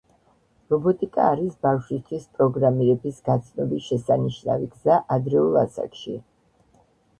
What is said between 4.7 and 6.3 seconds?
გზა ადრეულ ასაკში.